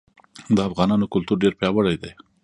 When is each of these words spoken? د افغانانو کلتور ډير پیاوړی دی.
د 0.55 0.57
افغانانو 0.69 1.11
کلتور 1.13 1.37
ډير 1.43 1.53
پیاوړی 1.59 1.95
دی. 2.01 2.11